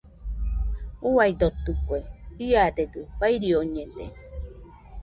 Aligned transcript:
Uaidotɨkue, 1.11 1.97
iadedɨ 2.47 3.01
fairioñede. 3.17 4.05